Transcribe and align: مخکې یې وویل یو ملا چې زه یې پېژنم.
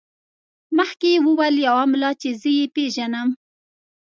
مخکې 0.77 1.07
یې 1.13 1.23
وویل 1.27 1.55
یو 1.67 1.77
ملا 1.91 2.11
چې 2.21 2.29
زه 2.41 2.49
یې 2.57 2.65
پېژنم. 2.75 3.29